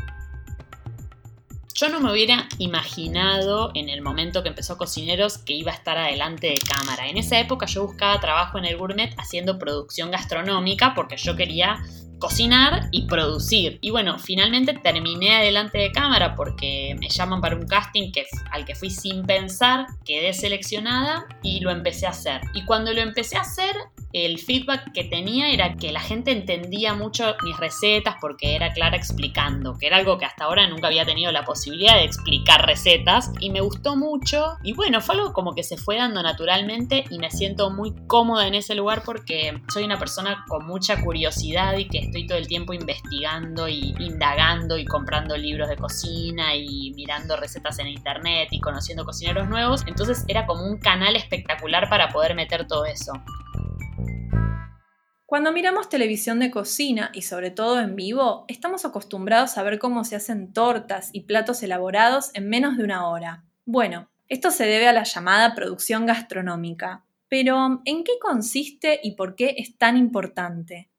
Yo 1.77 1.89
no 1.89 1.99
me 1.99 2.09
hubiera 2.09 2.47
imaginado 2.57 3.71
en 3.73 3.89
el 3.89 4.01
momento 4.01 4.41
que 4.41 4.47
empezó 4.47 4.77
Cocineros 4.77 5.37
que 5.37 5.51
iba 5.51 5.73
a 5.73 5.75
estar 5.75 5.97
adelante 5.97 6.47
de 6.47 6.55
cámara. 6.55 7.09
En 7.09 7.17
esa 7.17 7.37
época 7.37 7.65
yo 7.65 7.85
buscaba 7.85 8.21
trabajo 8.21 8.57
en 8.57 8.63
el 8.63 8.77
gourmet 8.77 9.13
haciendo 9.17 9.59
producción 9.59 10.09
gastronómica 10.09 10.93
porque 10.95 11.17
yo 11.17 11.35
quería 11.35 11.83
cocinar 12.19 12.87
y 12.91 13.07
producir. 13.07 13.77
Y 13.81 13.91
bueno, 13.91 14.19
finalmente 14.19 14.73
terminé 14.73 15.35
adelante 15.35 15.77
de 15.77 15.91
cámara 15.91 16.35
porque 16.35 16.95
me 16.99 17.09
llaman 17.09 17.41
para 17.41 17.55
un 17.55 17.67
casting 17.67 18.11
que, 18.11 18.25
al 18.51 18.65
que 18.65 18.75
fui 18.75 18.89
sin 18.89 19.23
pensar, 19.23 19.87
quedé 20.05 20.33
seleccionada 20.33 21.25
y 21.41 21.59
lo 21.59 21.71
empecé 21.71 22.05
a 22.07 22.11
hacer. 22.11 22.41
Y 22.53 22.65
cuando 22.65 22.93
lo 22.93 23.01
empecé 23.01 23.37
a 23.37 23.41
hacer, 23.41 23.75
el 24.15 24.39
feedback 24.39 24.93
que 24.93 25.03
tenía 25.03 25.51
era 25.51 25.75
que 25.75 25.91
la 25.91 25.99
gente 25.99 26.31
entendía 26.31 26.93
mucho 26.93 27.35
mis 27.43 27.57
recetas 27.57 28.15
porque 28.21 28.55
era 28.55 28.71
clara 28.71 28.95
explicando, 28.95 29.77
que 29.77 29.87
era 29.87 29.97
algo 29.97 30.17
que 30.17 30.23
hasta 30.23 30.45
ahora 30.45 30.69
nunca 30.69 30.87
había 30.87 31.05
tenido 31.05 31.33
la 31.33 31.43
posibilidad 31.43 31.95
de 31.95 32.05
explicar 32.05 32.65
recetas 32.65 33.33
y 33.41 33.49
me 33.49 33.59
gustó 33.59 33.97
mucho 33.97 34.55
y 34.63 34.71
bueno, 34.71 35.01
fue 35.01 35.15
algo 35.15 35.33
como 35.33 35.53
que 35.53 35.63
se 35.63 35.75
fue 35.75 35.97
dando 35.97 36.23
naturalmente 36.23 37.03
y 37.09 37.19
me 37.19 37.29
siento 37.29 37.71
muy 37.71 37.93
cómoda 38.07 38.47
en 38.47 38.55
ese 38.55 38.73
lugar 38.73 39.03
porque 39.03 39.61
soy 39.67 39.83
una 39.83 39.99
persona 39.99 40.45
con 40.47 40.65
mucha 40.65 41.01
curiosidad 41.01 41.77
y 41.77 41.89
que 41.89 42.04
estoy 42.05 42.25
todo 42.25 42.37
el 42.37 42.47
tiempo 42.47 42.73
investigando 42.73 43.67
y 43.67 43.93
indagando 43.99 44.77
y 44.77 44.85
comprando 44.85 45.35
libros 45.37 45.69
de 45.69 45.75
cocina 45.75 46.55
y 46.55 46.93
mirando 46.95 47.35
recetas 47.35 47.79
en 47.79 47.87
internet 47.87 48.49
y 48.51 48.59
conociendo 48.59 49.05
cocineros 49.05 49.49
nuevos, 49.49 49.83
entonces 49.87 50.23
era 50.27 50.45
como 50.45 50.65
un 50.65 50.77
canal 50.77 51.15
espectacular 51.15 51.89
para 51.89 52.09
poder 52.09 52.35
meter 52.35 52.67
todo 52.67 52.85
eso. 52.85 53.13
Cuando 55.25 55.51
miramos 55.51 55.89
televisión 55.89 56.39
de 56.39 56.51
cocina 56.51 57.09
y 57.13 57.23
sobre 57.23 57.49
todo 57.49 57.79
en 57.79 57.95
vivo, 57.95 58.45
estamos 58.47 58.85
acostumbrados 58.85 59.57
a 59.57 59.63
ver 59.63 59.79
cómo 59.79 60.03
se 60.03 60.15
hacen 60.15 60.53
tortas 60.53 61.09
y 61.13 61.21
platos 61.21 61.63
elaborados 61.63 62.29
en 62.35 62.47
menos 62.47 62.77
de 62.77 62.83
una 62.83 63.09
hora. 63.09 63.43
Bueno, 63.65 64.07
esto 64.29 64.51
se 64.51 64.65
debe 64.65 64.87
a 64.87 64.93
la 64.93 65.03
llamada 65.03 65.55
producción 65.55 66.05
gastronómica. 66.05 67.05
Pero, 67.27 67.81
¿en 67.85 68.03
qué 68.03 68.13
consiste 68.21 68.99
y 69.01 69.15
por 69.15 69.35
qué 69.35 69.55
es 69.57 69.77
tan 69.77 69.97
importante? 69.97 70.89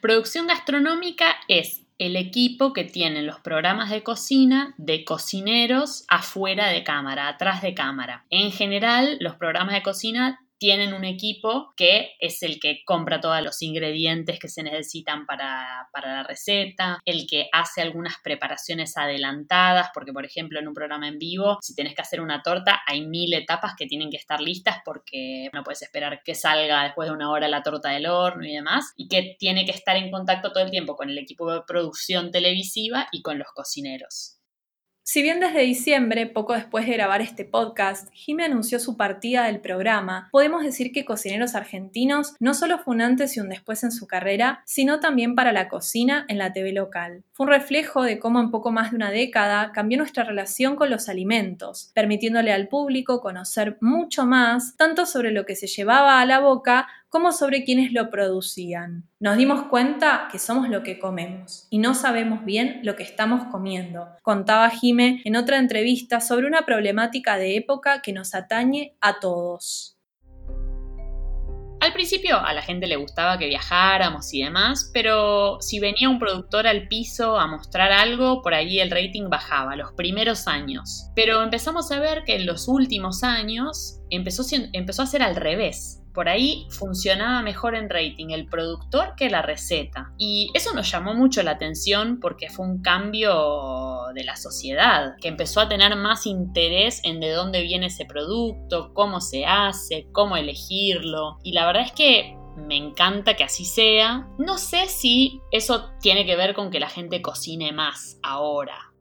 Producción 0.00 0.46
gastronómica 0.46 1.36
es 1.48 1.82
el 1.98 2.16
equipo 2.16 2.72
que 2.72 2.84
tienen 2.84 3.26
los 3.26 3.40
programas 3.40 3.90
de 3.90 4.02
cocina 4.02 4.74
de 4.76 5.04
cocineros 5.04 6.04
afuera 6.08 6.68
de 6.68 6.84
cámara, 6.84 7.28
atrás 7.28 7.62
de 7.62 7.74
cámara. 7.74 8.24
En 8.30 8.52
general, 8.52 9.16
los 9.20 9.36
programas 9.36 9.74
de 9.74 9.82
cocina 9.82 10.45
tienen 10.58 10.94
un 10.94 11.04
equipo 11.04 11.72
que 11.76 12.12
es 12.20 12.42
el 12.42 12.58
que 12.60 12.82
compra 12.84 13.20
todos 13.20 13.42
los 13.42 13.60
ingredientes 13.62 14.38
que 14.38 14.48
se 14.48 14.62
necesitan 14.62 15.26
para, 15.26 15.88
la 15.94 16.22
receta, 16.22 17.00
el 17.04 17.26
que 17.26 17.48
hace 17.52 17.82
algunas 17.82 18.16
preparaciones 18.22 18.96
adelantadas, 18.96 19.88
porque 19.92 20.12
por 20.12 20.24
ejemplo 20.24 20.58
en 20.58 20.68
un 20.68 20.74
programa 20.74 21.08
en 21.08 21.18
vivo, 21.18 21.58
si 21.62 21.74
tienes 21.74 21.94
que 21.94 22.02
hacer 22.02 22.20
una 22.20 22.42
torta, 22.42 22.80
hay 22.86 23.06
mil 23.06 23.32
etapas 23.34 23.74
que 23.76 23.86
tienen 23.86 24.10
que 24.10 24.16
estar 24.16 24.40
listas 24.40 24.78
porque 24.84 25.48
no 25.52 25.64
puedes 25.64 25.82
esperar 25.82 26.22
que 26.24 26.34
salga 26.34 26.84
después 26.84 27.08
de 27.08 27.14
una 27.14 27.30
hora 27.30 27.48
la 27.48 27.62
torta 27.62 27.90
del 27.90 28.06
horno 28.06 28.44
y 28.46 28.52
demás, 28.52 28.92
y 28.96 29.08
que 29.08 29.36
tiene 29.38 29.64
que 29.64 29.72
estar 29.72 29.96
en 29.96 30.10
contacto 30.10 30.52
todo 30.52 30.64
el 30.64 30.70
tiempo 30.70 30.96
con 30.96 31.10
el 31.10 31.18
equipo 31.18 31.52
de 31.52 31.62
producción 31.66 32.30
televisiva 32.30 33.08
y 33.12 33.22
con 33.22 33.38
los 33.38 33.48
cocineros. 33.52 34.35
Si 35.08 35.22
bien 35.22 35.38
desde 35.38 35.60
diciembre, 35.60 36.26
poco 36.26 36.54
después 36.54 36.84
de 36.84 36.94
grabar 36.94 37.20
este 37.20 37.44
podcast, 37.44 38.08
Jimmy 38.12 38.42
anunció 38.42 38.80
su 38.80 38.96
partida 38.96 39.44
del 39.44 39.60
programa, 39.60 40.28
podemos 40.32 40.64
decir 40.64 40.90
que 40.90 41.04
Cocineros 41.04 41.54
Argentinos 41.54 42.34
no 42.40 42.54
solo 42.54 42.80
fue 42.80 42.96
un 42.96 43.02
antes 43.02 43.36
y 43.36 43.40
un 43.40 43.48
después 43.48 43.84
en 43.84 43.92
su 43.92 44.08
carrera, 44.08 44.64
sino 44.66 44.98
también 44.98 45.36
para 45.36 45.52
la 45.52 45.68
cocina 45.68 46.26
en 46.26 46.38
la 46.38 46.52
TV 46.52 46.72
local. 46.72 47.22
Fue 47.34 47.46
un 47.46 47.52
reflejo 47.52 48.02
de 48.02 48.18
cómo 48.18 48.40
en 48.40 48.50
poco 48.50 48.72
más 48.72 48.90
de 48.90 48.96
una 48.96 49.12
década 49.12 49.70
cambió 49.70 49.96
nuestra 49.96 50.24
relación 50.24 50.74
con 50.74 50.90
los 50.90 51.08
alimentos, 51.08 51.92
permitiéndole 51.94 52.52
al 52.52 52.66
público 52.66 53.20
conocer 53.20 53.78
mucho 53.80 54.26
más, 54.26 54.76
tanto 54.76 55.06
sobre 55.06 55.30
lo 55.30 55.46
que 55.46 55.54
se 55.54 55.68
llevaba 55.68 56.20
a 56.20 56.26
la 56.26 56.40
boca 56.40 56.88
como 57.16 57.32
sobre 57.32 57.64
quienes 57.64 57.94
lo 57.94 58.10
producían. 58.10 59.08
Nos 59.20 59.38
dimos 59.38 59.68
cuenta 59.68 60.28
que 60.30 60.38
somos 60.38 60.68
lo 60.68 60.82
que 60.82 60.98
comemos 60.98 61.66
y 61.70 61.78
no 61.78 61.94
sabemos 61.94 62.44
bien 62.44 62.80
lo 62.82 62.94
que 62.94 63.04
estamos 63.04 63.44
comiendo, 63.50 64.06
contaba 64.20 64.68
Jime 64.68 65.22
en 65.24 65.34
otra 65.34 65.56
entrevista 65.56 66.20
sobre 66.20 66.46
una 66.46 66.66
problemática 66.66 67.38
de 67.38 67.56
época 67.56 68.02
que 68.02 68.12
nos 68.12 68.34
atañe 68.34 68.98
a 69.00 69.18
todos. 69.18 69.96
Al 71.80 71.94
principio 71.94 72.38
a 72.38 72.52
la 72.52 72.60
gente 72.60 72.86
le 72.86 72.96
gustaba 72.96 73.38
que 73.38 73.46
viajáramos 73.46 74.34
y 74.34 74.42
demás, 74.42 74.90
pero 74.92 75.56
si 75.62 75.80
venía 75.80 76.10
un 76.10 76.18
productor 76.18 76.66
al 76.66 76.86
piso 76.86 77.38
a 77.38 77.46
mostrar 77.46 77.92
algo, 77.92 78.42
por 78.42 78.52
ahí 78.52 78.78
el 78.78 78.90
rating 78.90 79.30
bajaba, 79.30 79.74
los 79.74 79.92
primeros 79.92 80.46
años. 80.46 81.06
Pero 81.14 81.42
empezamos 81.42 81.90
a 81.92 81.98
ver 81.98 82.24
que 82.24 82.36
en 82.36 82.44
los 82.44 82.68
últimos 82.68 83.22
años 83.22 84.00
empezó, 84.10 84.42
empezó 84.74 85.00
a 85.00 85.06
ser 85.06 85.22
al 85.22 85.34
revés 85.34 86.02
por 86.16 86.30
ahí 86.30 86.66
funcionaba 86.70 87.42
mejor 87.42 87.74
en 87.74 87.90
rating 87.90 88.30
el 88.30 88.46
productor 88.46 89.14
que 89.18 89.28
la 89.28 89.42
receta. 89.42 90.14
Y 90.16 90.50
eso 90.54 90.72
nos 90.72 90.90
llamó 90.90 91.14
mucho 91.14 91.42
la 91.42 91.50
atención 91.50 92.20
porque 92.20 92.48
fue 92.48 92.66
un 92.66 92.80
cambio 92.80 94.06
de 94.14 94.24
la 94.24 94.34
sociedad, 94.36 95.14
que 95.20 95.28
empezó 95.28 95.60
a 95.60 95.68
tener 95.68 95.94
más 95.94 96.24
interés 96.24 97.02
en 97.04 97.20
de 97.20 97.32
dónde 97.32 97.60
viene 97.60 97.88
ese 97.88 98.06
producto, 98.06 98.94
cómo 98.94 99.20
se 99.20 99.44
hace, 99.44 100.08
cómo 100.10 100.38
elegirlo. 100.38 101.36
Y 101.42 101.52
la 101.52 101.66
verdad 101.66 101.82
es 101.82 101.92
que 101.92 102.34
me 102.56 102.76
encanta 102.76 103.34
que 103.34 103.44
así 103.44 103.66
sea. 103.66 104.26
No 104.38 104.56
sé 104.56 104.86
si 104.88 105.42
eso 105.52 105.90
tiene 106.00 106.24
que 106.24 106.36
ver 106.36 106.54
con 106.54 106.70
que 106.70 106.80
la 106.80 106.88
gente 106.88 107.20
cocine 107.20 107.72
más 107.72 108.18
ahora. 108.22 108.95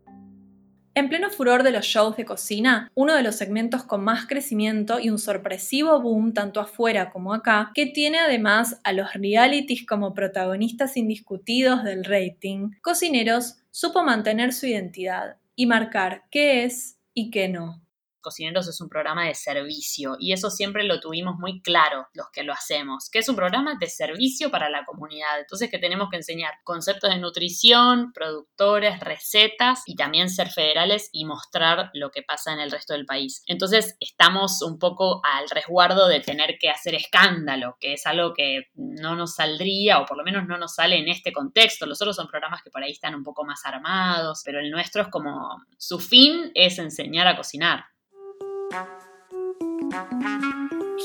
En 0.97 1.09
pleno 1.09 1.29
furor 1.29 1.63
de 1.63 1.71
los 1.71 1.85
shows 1.85 2.15
de 2.15 2.23
cocina, 2.23 2.89
uno 2.95 3.15
de 3.15 3.21
los 3.21 3.35
segmentos 3.35 3.83
con 3.83 4.01
más 4.01 4.27
crecimiento 4.27 4.97
y 4.97 5.09
un 5.09 5.19
sorpresivo 5.19 6.01
boom 6.01 6.33
tanto 6.33 6.61
afuera 6.61 7.09
como 7.09 7.33
acá, 7.33 7.71
que 7.75 7.85
tiene 7.85 8.17
además 8.19 8.79
a 8.85 8.93
los 8.93 9.13
realities 9.13 9.85
como 9.85 10.13
protagonistas 10.13 10.95
indiscutidos 10.95 11.83
del 11.83 12.05
rating, 12.05 12.71
Cocineros 12.81 13.57
supo 13.71 14.03
mantener 14.03 14.53
su 14.53 14.67
identidad 14.67 15.35
y 15.53 15.65
marcar 15.65 16.23
qué 16.31 16.63
es 16.63 16.97
y 17.13 17.29
qué 17.29 17.49
no. 17.49 17.85
Cocineros 18.25 18.67
es 18.67 18.82
un 18.82 18.89
programa 18.89 19.25
de 19.25 19.36
servicio 19.36 20.17
y 20.20 20.34
eso 20.34 20.50
siempre 20.50 20.84
lo 20.84 21.00
tuvimos 21.00 21.38
muy 21.38 21.62
claro 21.62 22.08
los 22.13 22.32
que 22.32 22.41
lo 22.41 22.53
hacemos, 22.53 23.08
que 23.12 23.20
es 23.20 23.29
un 23.29 23.36
programa 23.36 23.75
de 23.79 23.88
servicio 23.88 24.50
para 24.50 24.72
la 24.72 24.84
comunidad. 24.84 25.39
Entonces 25.39 25.70
que 25.70 25.77
tenemos 25.77 26.10
que 26.10 26.17
enseñar 26.17 26.55
conceptos 26.63 27.12
de 27.12 27.20
nutrición, 27.20 28.12
productores, 28.13 29.00
recetas 29.00 29.84
y 29.86 29.96
también 29.96 30.29
ser 30.29 30.50
federales 30.50 31.10
y 31.12 31.25
mostrar 31.25 31.91
lo 31.94 32.10
que 32.10 32.24
pasa 32.24 32.51
en 32.51 32.60
el 32.60 32.72
resto 32.72 32.94
del 32.94 33.05
país. 33.05 33.44
Entonces 33.46 33.96
estamos 34.00 34.63
un 34.63 34.79
poco 34.79 35.22
al 35.24 35.48
resguardo 35.51 36.08
de 36.08 36.20
tener 36.20 36.58
que 36.60 36.72
hacer 36.72 36.96
escándalo, 36.96 37.77
que 37.79 37.94
es 37.94 38.08
algo 38.08 38.34
que 38.34 38.70
no 38.74 39.15
nos 39.15 39.36
saldría 39.36 40.00
o 40.00 40.08
por 40.08 40.17
lo 40.17 40.24
menos 40.24 40.48
no 40.48 40.58
nos 40.58 40.74
sale 40.74 40.98
en 40.98 41.10
este 41.10 41.32
contexto. 41.32 41.86
Los 41.86 42.01
otros 42.01 42.15
son 42.15 42.27
programas 42.27 42.63
que 42.63 42.72
por 42.72 42.82
ahí 42.82 42.91
están 42.91 43.13
un 43.13 43.24
poco 43.24 43.46
más 43.46 43.63
armados, 43.65 44.41
pero 44.44 44.60
el 44.60 44.72
nuestro 44.72 45.03
es 45.03 45.10
como 45.10 45.63
su 45.77 46.00
fin 46.00 46.51
es 46.55 46.79
enseñar 46.79 47.27
a 47.27 47.36
cocinar. 47.36 47.86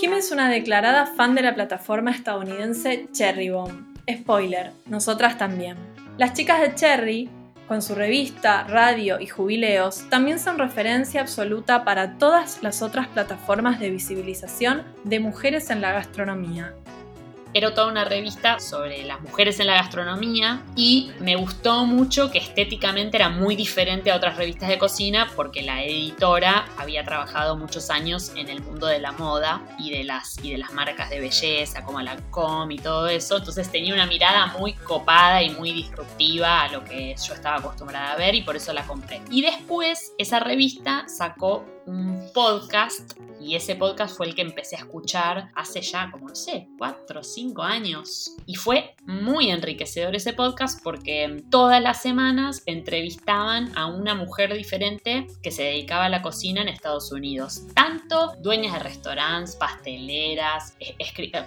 Jim 0.00 0.12
es 0.14 0.33
una 0.33 0.49
declarada 0.49 1.07
fan 1.07 1.35
de 1.35 1.43
la 1.43 1.55
plataforma 1.55 2.11
estadounidense 2.11 3.09
Cherry 3.12 3.50
Bomb. 3.50 3.97
Spoiler, 4.11 4.73
nosotras 4.87 5.37
también. 5.38 5.76
Las 6.17 6.33
chicas 6.33 6.61
de 6.61 6.75
Cherry, 6.75 7.29
con 7.69 7.83
su 7.83 7.95
revista, 7.95 8.64
radio 8.64 9.21
y 9.21 9.26
jubileos, 9.26 10.09
también 10.11 10.38
son 10.38 10.59
referencia 10.59 11.21
absoluta 11.21 11.85
para 11.85 12.19
todas 12.19 12.62
las 12.62 12.83
otras 12.83 13.09
plataformas 13.09 13.79
de 13.79 13.90
visibilización 13.90 14.83
de 15.05 15.21
mujeres 15.21 15.71
en 15.71 15.81
la 15.81 15.93
gastronomía. 15.93 16.75
Era 17.52 17.75
toda 17.75 17.88
una 17.88 18.04
revista 18.04 18.61
sobre 18.61 19.04
las 19.04 19.21
mujeres 19.21 19.59
en 19.59 19.66
la 19.66 19.75
gastronomía 19.75 20.62
y 20.76 21.11
me 21.19 21.35
gustó 21.35 21.85
mucho 21.85 22.30
que 22.30 22.38
estéticamente 22.38 23.16
era 23.16 23.28
muy 23.28 23.57
diferente 23.57 24.12
a 24.12 24.16
otras 24.16 24.37
revistas 24.37 24.69
de 24.69 24.78
cocina 24.78 25.28
porque 25.35 25.62
la 25.62 25.83
editora 25.83 26.66
había 26.76 27.04
trabajado 27.04 27.57
muchos 27.57 27.90
años 27.90 28.33
en 28.37 28.49
el 28.49 28.62
mundo 28.62 28.87
de 28.87 29.00
la 29.00 29.12
moda 29.12 29.62
y 29.78 29.90
de 29.90 30.04
las, 30.04 30.38
y 30.45 30.52
de 30.52 30.59
las 30.59 30.73
marcas 30.73 31.11
de 31.11 31.21
belleza 31.21 31.85
como 31.85 32.00
la 32.00 32.16
Com 32.30 32.71
y 32.71 32.78
todo 32.78 33.09
eso. 33.09 33.38
Entonces 33.38 33.71
tenía 33.71 33.95
una 33.95 34.07
mirada 34.07 34.47
muy 34.59 34.75
copada 34.75 35.42
y 35.42 35.50
muy 35.50 35.73
disruptiva 35.73 36.62
a 36.62 36.69
lo 36.69 36.85
que 36.85 37.16
yo 37.16 37.35
estaba 37.35 37.57
acostumbrada 37.57 38.12
a 38.12 38.16
ver 38.16 38.35
y 38.37 38.42
por 38.42 38.57
eso 38.57 38.73
la 38.73 38.87
compré. 38.87 39.21
Y 39.30 39.42
después 39.42 40.12
esa 40.19 40.38
revista 40.38 41.04
sacó 41.09 41.64
un 41.90 42.30
podcast 42.32 43.18
y 43.40 43.56
ese 43.56 43.75
podcast 43.75 44.16
fue 44.16 44.26
el 44.26 44.35
que 44.35 44.42
empecé 44.42 44.76
a 44.76 44.80
escuchar 44.80 45.49
hace 45.54 45.80
ya, 45.80 46.11
como 46.11 46.28
no 46.28 46.35
sé, 46.35 46.68
cuatro 46.76 47.20
o 47.20 47.25
cinco 47.25 47.62
años. 47.62 48.37
Y 48.44 48.54
fue 48.54 48.94
muy 49.06 49.50
enriquecedor 49.50 50.14
ese 50.14 50.35
podcast 50.35 50.82
porque 50.82 51.42
todas 51.50 51.82
las 51.82 52.02
semanas 52.02 52.62
entrevistaban 52.66 53.76
a 53.76 53.87
una 53.87 54.14
mujer 54.14 54.52
diferente 54.52 55.26
que 55.42 55.50
se 55.50 55.62
dedicaba 55.62 56.04
a 56.04 56.09
la 56.11 56.20
cocina 56.20 56.61
en 56.61 56.68
Estados 56.68 57.11
Unidos. 57.12 57.62
Tanto 57.75 58.35
dueñas 58.40 58.75
de 58.75 58.80
restaurantes, 58.80 59.56
pasteleras, 59.56 60.76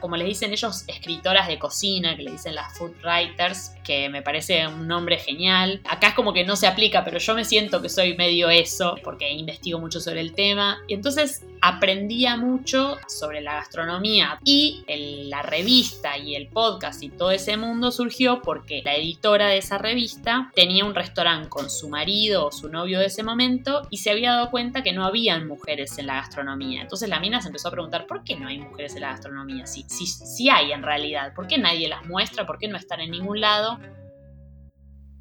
como 0.01 0.17
les 0.17 0.27
dicen 0.27 0.51
ellos, 0.51 0.85
escritoras 0.87 1.47
de 1.47 1.59
cocina, 1.59 2.17
que 2.17 2.23
le 2.23 2.31
dicen 2.31 2.55
las 2.55 2.75
food 2.77 2.93
writers, 3.03 3.71
que 3.83 4.09
me 4.09 4.23
parece 4.23 4.65
un 4.67 4.87
nombre 4.87 5.17
genial. 5.17 5.81
Acá 5.87 6.07
es 6.07 6.13
como 6.15 6.33
que 6.33 6.43
no 6.43 6.55
se 6.55 6.65
aplica, 6.65 7.03
pero 7.03 7.19
yo 7.19 7.35
me 7.35 7.45
siento 7.45 7.81
que 7.81 7.89
soy 7.89 8.17
medio 8.17 8.49
eso 8.49 8.95
porque 9.03 9.31
investigo 9.31 9.79
mucho 9.79 9.99
sobre 9.99 10.21
el 10.21 10.32
tema. 10.33 10.79
Y 10.87 10.93
entonces 10.93 11.45
aprendía 11.61 12.35
mucho 12.35 12.97
sobre 13.07 13.39
la 13.39 13.53
gastronomía 13.53 14.37
y 14.43 14.83
la 15.29 15.41
revista 15.43 16.17
y 16.17 16.35
el 16.35 16.49
podcast 16.49 17.01
y 17.01 17.09
todo 17.09 17.31
ese 17.31 17.55
mundo 17.55 17.91
surgió 17.91 18.41
porque 18.41 18.81
la 18.83 18.95
editora 18.95 19.47
de 19.47 19.59
esa 19.59 19.77
revista 19.77 20.51
tenía 20.55 20.83
un 20.83 20.93
restaurante 20.93 21.47
con 21.47 21.69
su 21.69 21.87
marido 21.87 22.47
o 22.47 22.51
su 22.51 22.67
novio 22.67 22.99
de 22.99 23.05
ese 23.05 23.23
momento 23.23 23.87
y 23.89 23.99
se 23.99 24.11
había 24.11 24.33
dado 24.33 24.51
cuenta 24.51 24.83
que 24.83 24.91
no 24.91 25.05
habían 25.05 25.47
mujeres 25.47 25.97
en 25.97 26.07
la 26.07 26.15
gastronomía. 26.15 26.81
Entonces 26.81 27.07
la 27.07 27.21
mina 27.21 27.41
se 27.41 27.47
empezó 27.47 27.69
a 27.69 27.71
preguntar, 27.71 28.07
¿por 28.07 28.25
qué 28.25 28.35
no 28.35 28.49
hay 28.49 28.57
mujeres 28.57 28.95
en 28.95 29.01
la 29.01 29.11
gastronomía? 29.11 29.65
Sí, 29.65 29.85
sí, 29.87 30.05
sí 30.05 30.49
hay 30.49 30.73
en 30.73 30.83
realidad. 30.83 31.33
¿Por 31.33 31.47
qué 31.47 31.57
nadie 31.57 31.87
las 31.87 32.05
muestra? 32.05 32.45
¿Por 32.45 32.57
qué 32.57 32.67
no 32.67 32.75
están 32.75 32.99
en 32.99 33.11
ningún 33.11 33.39
lado? 33.39 33.79